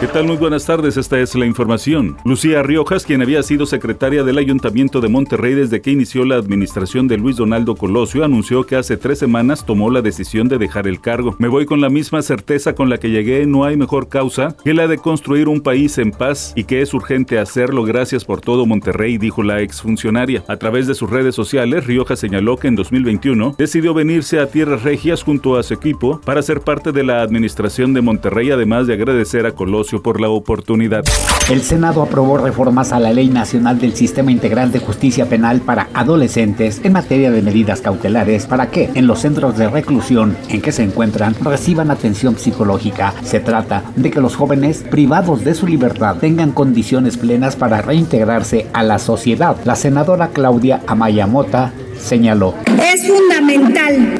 [0.00, 0.26] ¿Qué tal?
[0.26, 2.16] Muy buenas tardes, esta es la información.
[2.24, 7.06] Lucía Riojas, quien había sido secretaria del Ayuntamiento de Monterrey desde que inició la administración
[7.06, 11.00] de Luis Donaldo Colosio, anunció que hace tres semanas tomó la decisión de dejar el
[11.00, 11.36] cargo.
[11.38, 14.74] Me voy con la misma certeza con la que llegué, no hay mejor causa que
[14.74, 18.66] la de construir un país en paz y que es urgente hacerlo gracias por todo
[18.66, 20.44] Monterrey, dijo la exfuncionaria.
[20.48, 24.82] A través de sus redes sociales, Riojas señaló que en 2021 decidió venirse a Tierras
[24.82, 28.94] Regias junto a su equipo para ser parte de la administración de Monterrey, además de
[28.94, 31.04] agradecer a Colosio por la oportunidad.
[31.50, 35.88] El Senado aprobó reformas a la Ley Nacional del Sistema Integral de Justicia Penal para
[35.92, 40.72] adolescentes en materia de medidas cautelares para que en los centros de reclusión en que
[40.72, 43.14] se encuentran reciban atención psicológica.
[43.22, 48.66] Se trata de que los jóvenes privados de su libertad tengan condiciones plenas para reintegrarse
[48.72, 49.56] a la sociedad.
[49.64, 52.54] La senadora Claudia Amaya Mota señaló.
[52.92, 53.08] Es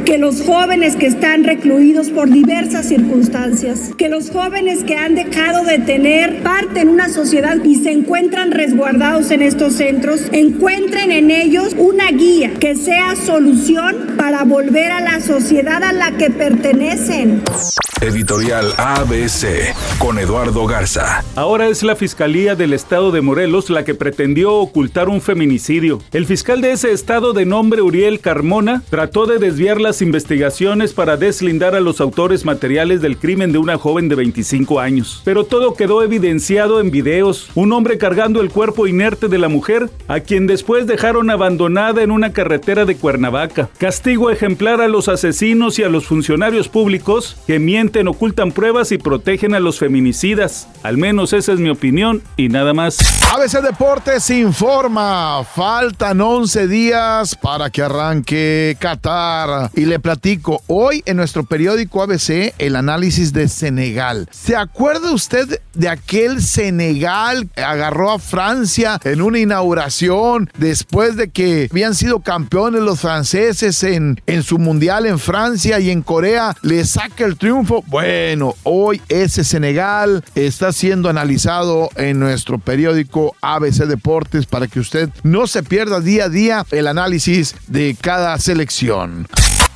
[0.04, 5.64] que los jóvenes que están recluidos por diversas circunstancias, que los jóvenes que han dejado
[5.64, 11.30] de tener parte en una sociedad y se encuentran resguardados en estos centros, encuentren en
[11.30, 17.42] ellos una guía que sea solución para volver a la sociedad a la que pertenecen.
[18.00, 21.24] Editorial ABC con Eduardo Garza.
[21.36, 26.02] Ahora es la Fiscalía del Estado de Morelos la que pretendió ocultar un feminicidio.
[26.12, 31.16] El fiscal de ese estado de nombre Uriel Carmona trató de desviar las investigaciones para
[31.16, 35.22] deslindar a los autores materiales del crimen de una joven de 25 años.
[35.24, 37.50] Pero todo quedó evidenciado en videos.
[37.54, 42.10] Un hombre cargando el cuerpo inerte de la mujer, a quien después dejaron abandonada en
[42.10, 43.68] una carretera de Cuernavaca.
[43.78, 48.98] Castigo ejemplar a los asesinos y a los funcionarios públicos que mienten ocultan pruebas y
[48.98, 50.66] protegen a los feminicidas.
[50.82, 52.98] Al menos esa es mi opinión y nada más.
[53.32, 59.43] ABC Deportes informa, faltan 11 días para que arranque Qatar.
[59.74, 64.28] Y le platico, hoy en nuestro periódico ABC, el análisis de Senegal.
[64.30, 71.28] ¿Se acuerda usted de aquel Senegal que agarró a Francia en una inauguración después de
[71.28, 76.56] que habían sido campeones los franceses en, en su mundial en Francia y en Corea?
[76.62, 83.86] Le saca el triunfo bueno, hoy ese Senegal está siendo analizado en nuestro periódico ABC
[83.86, 89.26] Deportes para que usted no se pierda día a día el análisis de cada selección.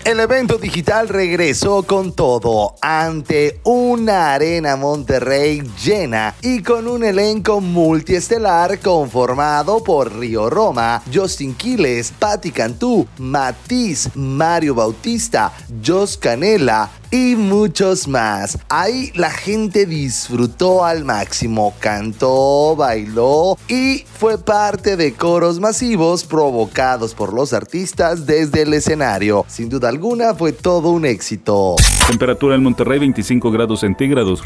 [0.04, 7.60] El evento digital regresó con todo ante una arena Monterrey llena y con un elenco
[7.60, 15.52] multiestelar conformado por Río Roma, Justin Quiles, Patti Cantú, Matiz, Mario Bautista,
[15.84, 18.58] Jos Canela, y muchos más.
[18.68, 27.14] Ahí la gente disfrutó al máximo, cantó, bailó y fue parte de coros masivos provocados
[27.14, 29.44] por los artistas desde el escenario.
[29.48, 31.76] Sin duda alguna fue todo un éxito.
[32.08, 34.42] Temperatura en Monterrey 25 grados centígrados.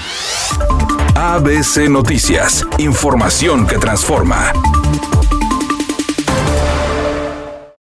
[1.15, 4.53] ABC Noticias, información que transforma.